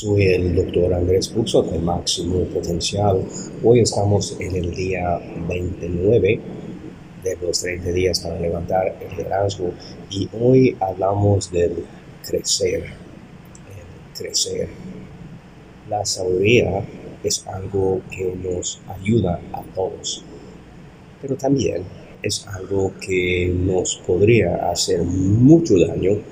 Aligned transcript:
Soy 0.00 0.28
el 0.28 0.56
doctor 0.56 0.94
Andrés 0.94 1.28
Puxo 1.28 1.62
de 1.62 1.78
Máximo 1.78 2.44
Potencial. 2.44 3.22
Hoy 3.62 3.80
estamos 3.80 4.34
en 4.40 4.56
el 4.56 4.74
día 4.74 5.20
29 5.46 6.40
de 7.22 7.36
los 7.42 7.60
30 7.60 7.90
días 7.90 8.20
para 8.20 8.40
levantar 8.40 8.96
el 8.98 9.14
liderazgo 9.14 9.74
y 10.08 10.26
hoy 10.40 10.74
hablamos 10.80 11.52
del 11.52 11.84
crecer. 12.26 12.84
El 12.86 14.18
crecer. 14.18 14.70
La 15.90 16.02
sabiduría 16.06 16.82
es 17.22 17.46
algo 17.46 18.00
que 18.10 18.34
nos 18.42 18.80
ayuda 18.88 19.38
a 19.52 19.60
todos, 19.74 20.24
pero 21.20 21.36
también 21.36 21.82
es 22.22 22.46
algo 22.46 22.94
que 23.02 23.52
nos 23.54 23.96
podría 24.06 24.70
hacer 24.70 25.02
mucho 25.02 25.74
daño 25.78 26.22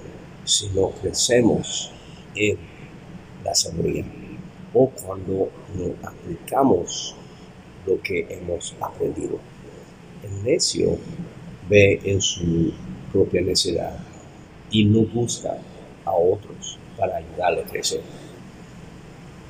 si 0.47 0.69
no 0.71 0.89
crecemos 1.03 1.93
en 2.35 2.68
la 3.45 3.55
sabiduría 3.55 4.05
o 4.75 4.89
cuando 4.91 5.51
no 5.75 6.09
aplicamos 6.09 7.15
lo 7.87 8.01
que 8.03 8.27
hemos 8.29 8.75
aprendido. 8.81 9.39
El 10.23 10.45
necio 10.45 10.99
ve 11.69 12.01
en 12.05 12.21
su 12.21 12.73
propia 13.13 13.41
necesidad 13.41 13.97
y 14.71 14.85
no 14.85 15.01
busca 15.01 15.57
a 16.05 16.13
otros 16.13 16.79
para 16.99 17.17
ayudarle 17.17 17.63
a 17.63 17.65
crecer. 17.65 18.01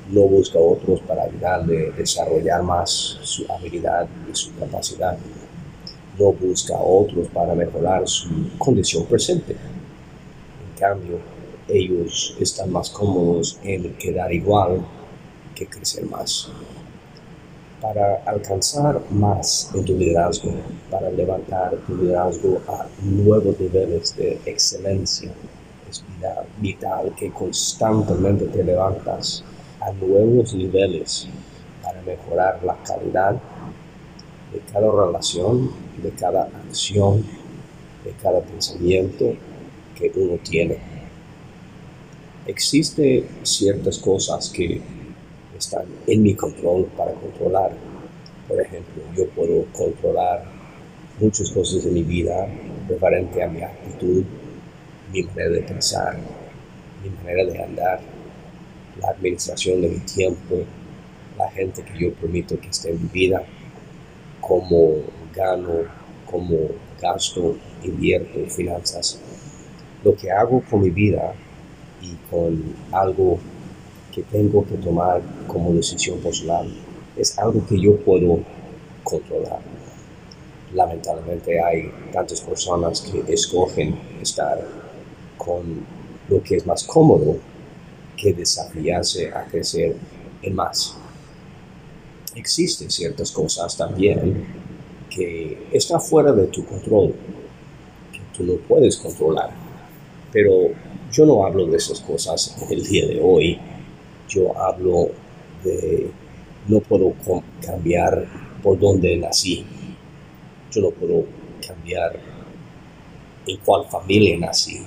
No 0.09 0.21
busca 0.21 0.57
a 0.57 0.61
otros 0.61 1.01
para 1.01 1.23
ayudarle 1.23 1.89
a 1.89 1.97
desarrollar 1.97 2.63
más 2.63 3.19
su 3.21 3.45
habilidad 3.51 4.07
y 4.31 4.35
su 4.35 4.55
capacidad. 4.55 5.17
No 6.17 6.31
busca 6.33 6.75
a 6.75 6.81
otros 6.81 7.27
para 7.29 7.53
mejorar 7.53 8.07
su 8.07 8.29
condición 8.57 9.05
presente. 9.05 9.53
En 9.53 10.79
cambio, 10.79 11.19
ellos 11.69 12.35
están 12.39 12.71
más 12.71 12.89
cómodos 12.89 13.59
en 13.63 13.93
quedar 13.95 14.33
igual 14.33 14.81
que 15.55 15.67
crecer 15.67 16.05
más. 16.05 16.49
Para 17.81 18.23
alcanzar 18.25 19.01
más 19.09 19.71
en 19.73 19.85
tu 19.85 19.97
liderazgo, 19.97 20.51
para 20.89 21.09
levantar 21.11 21.77
tu 21.87 21.95
liderazgo 21.95 22.61
a 22.67 22.87
nuevos 23.01 23.59
niveles 23.59 24.15
de 24.17 24.39
excelencia, 24.45 25.31
es 25.89 26.03
vital 26.57 27.13
que 27.17 27.31
constantemente 27.31 28.45
te 28.45 28.63
levantas 28.63 29.43
a 29.79 29.91
nuevos 29.93 30.53
niveles 30.53 31.27
para 31.81 32.01
mejorar 32.01 32.59
la 32.63 32.75
calidad 32.83 33.35
de 34.51 34.59
cada 34.71 34.91
relación, 34.91 35.71
de 36.03 36.09
cada 36.11 36.43
acción, 36.67 37.23
de 38.03 38.11
cada 38.21 38.41
pensamiento 38.41 39.33
que 39.95 40.11
uno 40.15 40.37
tiene 40.43 40.88
existe 42.45 43.25
ciertas 43.43 43.97
cosas 43.97 44.49
que 44.49 44.81
están 45.57 45.85
en 46.07 46.23
mi 46.23 46.35
control 46.35 46.85
para 46.97 47.13
controlar. 47.13 47.71
Por 48.47 48.61
ejemplo, 48.61 49.03
yo 49.15 49.27
puedo 49.29 49.65
controlar 49.73 50.45
muchas 51.19 51.51
cosas 51.51 51.83
de 51.83 51.91
mi 51.91 52.03
vida 52.03 52.47
referente 52.87 53.43
a 53.43 53.47
mi 53.47 53.61
actitud, 53.61 54.23
mi 55.11 55.23
manera 55.23 55.49
de 55.49 55.61
pensar, 55.61 56.17
mi 57.03 57.09
manera 57.09 57.51
de 57.51 57.63
andar, 57.63 57.99
la 59.01 59.09
administración 59.09 59.81
de 59.81 59.89
mi 59.89 59.99
tiempo, 59.99 60.63
la 61.37 61.49
gente 61.51 61.83
que 61.83 61.99
yo 61.99 62.13
permito 62.13 62.59
que 62.59 62.69
esté 62.69 62.89
en 62.91 63.01
mi 63.03 63.09
vida, 63.09 63.43
cómo 64.41 64.95
gano, 65.33 65.83
cómo 66.25 66.57
gasto, 67.01 67.57
invierto, 67.83 68.39
finanzas. 68.49 69.19
Lo 70.03 70.15
que 70.15 70.31
hago 70.31 70.63
con 70.69 70.81
mi 70.81 70.89
vida 70.89 71.33
y 72.01 72.15
con 72.29 72.75
algo 72.91 73.39
que 74.11 74.23
tengo 74.23 74.65
que 74.65 74.75
tomar 74.75 75.21
como 75.47 75.73
decisión 75.73 76.19
personal 76.19 76.67
es 77.17 77.37
algo 77.37 77.65
que 77.67 77.79
yo 77.79 77.97
puedo 77.97 78.39
controlar. 79.03 79.59
Lamentablemente 80.73 81.61
hay 81.61 81.91
tantas 82.13 82.41
personas 82.41 83.01
que 83.01 83.33
escogen 83.33 83.97
estar 84.21 84.65
con 85.37 85.85
lo 86.29 86.43
que 86.43 86.57
es 86.57 86.65
más 86.65 86.83
cómodo 86.83 87.37
que 88.15 88.33
desafiarse 88.33 89.31
a 89.31 89.45
crecer 89.45 89.95
en 90.41 90.55
más. 90.55 90.95
Existen 92.35 92.89
ciertas 92.89 93.31
cosas 93.31 93.75
también 93.75 94.45
que 95.09 95.67
están 95.71 95.99
fuera 95.99 96.31
de 96.31 96.47
tu 96.47 96.63
control, 96.65 97.15
que 98.11 98.19
tú 98.37 98.43
no 98.43 98.53
puedes 98.67 98.97
controlar, 98.97 99.49
pero 100.31 100.69
yo 101.11 101.25
no 101.25 101.45
hablo 101.45 101.65
de 101.65 101.77
esas 101.77 101.99
cosas 102.01 102.55
el 102.69 102.83
día 102.83 103.07
de 103.07 103.19
hoy. 103.21 103.57
Yo 104.27 104.55
hablo 104.57 105.09
de 105.63 106.11
no 106.67 106.79
puedo 106.81 107.13
cambiar 107.61 108.27
por 108.61 108.77
dónde 108.77 109.17
nací. 109.17 109.65
Yo 110.71 110.81
no 110.81 110.91
puedo 110.91 111.25
cambiar 111.65 112.19
en 113.47 113.57
cuál 113.65 113.85
familia 113.85 114.37
nací, 114.37 114.81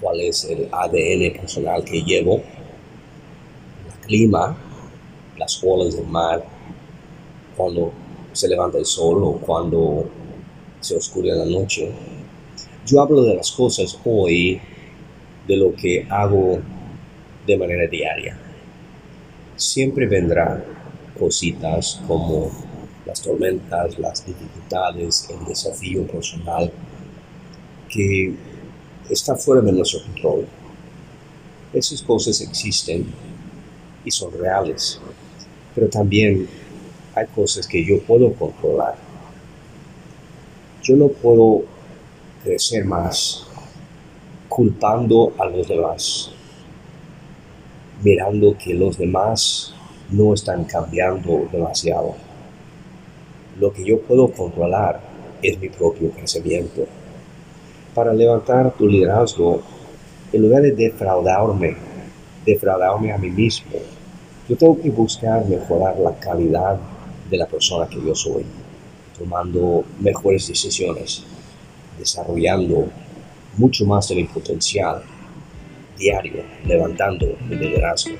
cuál 0.00 0.20
es 0.20 0.44
el 0.44 0.68
ADN 0.70 1.32
personal 1.40 1.84
que 1.84 2.02
llevo, 2.02 2.36
el 2.36 4.06
clima, 4.06 4.56
las 5.36 5.60
olas 5.64 5.96
del 5.96 6.06
mar, 6.06 6.44
cuando 7.56 7.92
se 8.32 8.46
levanta 8.46 8.78
el 8.78 8.86
sol 8.86 9.24
o 9.24 9.32
cuando 9.32 10.08
se 10.80 10.96
oscurece 10.96 11.36
la 11.36 11.46
noche. 11.46 11.90
Yo 12.86 13.00
hablo 13.00 13.22
de 13.22 13.34
las 13.34 13.50
cosas 13.50 13.98
hoy 14.04 14.60
de 15.46 15.56
lo 15.56 15.74
que 15.74 16.06
hago 16.08 16.60
de 17.46 17.56
manera 17.56 17.86
diaria. 17.88 18.36
Siempre 19.56 20.06
vendrán 20.06 20.64
cositas 21.18 22.00
como 22.06 22.50
las 23.06 23.20
tormentas, 23.20 23.98
las 23.98 24.24
dificultades, 24.24 25.28
el 25.30 25.44
desafío 25.46 26.06
personal 26.06 26.70
que 27.88 28.34
está 29.10 29.36
fuera 29.36 29.60
de 29.60 29.72
nuestro 29.72 30.02
control. 30.02 30.46
Esas 31.72 32.02
cosas 32.02 32.40
existen 32.40 33.06
y 34.04 34.10
son 34.10 34.32
reales, 34.32 35.00
pero 35.74 35.88
también 35.88 36.48
hay 37.14 37.26
cosas 37.26 37.66
que 37.66 37.84
yo 37.84 38.00
puedo 38.00 38.32
controlar. 38.34 38.96
Yo 40.82 40.96
no 40.96 41.08
puedo 41.08 41.64
crecer 42.42 42.84
más 42.84 43.46
culpando 44.54 45.32
a 45.38 45.46
los 45.46 45.66
demás, 45.66 46.30
mirando 48.02 48.54
que 48.58 48.74
los 48.74 48.98
demás 48.98 49.74
no 50.10 50.34
están 50.34 50.64
cambiando 50.64 51.48
demasiado. 51.50 52.14
Lo 53.58 53.72
que 53.72 53.82
yo 53.82 54.00
puedo 54.02 54.30
controlar 54.30 55.00
es 55.42 55.58
mi 55.58 55.70
propio 55.70 56.10
crecimiento. 56.10 56.84
Para 57.94 58.12
levantar 58.12 58.72
tu 58.72 58.86
liderazgo, 58.86 59.62
en 60.30 60.42
lugar 60.42 60.62
de 60.62 60.72
defraudarme, 60.72 61.74
defraudarme 62.44 63.10
a 63.10 63.18
mí 63.18 63.30
mismo, 63.30 63.78
yo 64.48 64.56
tengo 64.56 64.78
que 64.80 64.90
buscar 64.90 65.46
mejorar 65.46 65.98
la 65.98 66.14
calidad 66.18 66.78
de 67.30 67.38
la 67.38 67.46
persona 67.46 67.88
que 67.88 68.04
yo 68.04 68.14
soy, 68.14 68.44
tomando 69.18 69.84
mejores 69.98 70.48
decisiones, 70.48 71.24
desarrollando 71.98 72.88
mucho 73.56 73.84
más 73.86 74.08
de 74.08 74.16
mi 74.16 74.24
potencial 74.24 75.02
diario, 75.96 76.42
levantando 76.66 77.36
mi 77.48 77.56
liderazgo. 77.56 78.16